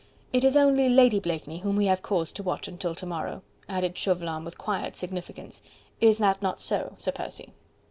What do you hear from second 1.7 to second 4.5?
we have cause to watch until to morrow," added Chauvelin